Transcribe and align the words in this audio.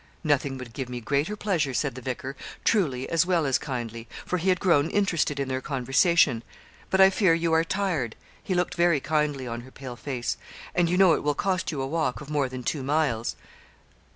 'Nothing 0.23 0.57
would 0.57 0.73
give 0.73 0.89
me 0.89 0.99
greater 0.99 1.35
pleasure,' 1.35 1.75
said 1.75 1.93
the 1.93 2.01
vicar, 2.01 2.35
truly 2.63 3.07
as 3.11 3.23
well 3.23 3.45
as 3.45 3.59
kindly, 3.59 4.07
for 4.25 4.39
he 4.39 4.49
had 4.49 4.59
grown 4.59 4.89
interested 4.89 5.39
in 5.39 5.47
their 5.47 5.61
conversation; 5.61 6.43
'but 6.89 6.99
I 6.99 7.11
fear 7.11 7.35
you 7.35 7.53
are 7.53 7.63
tired' 7.63 8.15
he 8.41 8.55
looked 8.55 8.73
very 8.73 8.99
kindly 8.99 9.45
on 9.45 9.61
her 9.61 9.69
pale 9.69 9.95
face 9.95 10.37
'and 10.73 10.89
you 10.89 10.97
know 10.97 11.13
it 11.13 11.21
will 11.21 11.35
cost 11.35 11.71
you 11.71 11.79
a 11.83 11.87
walk 11.87 12.19
of 12.19 12.31
more 12.31 12.49
than 12.49 12.63
two 12.63 12.81
miles.' 12.81 13.35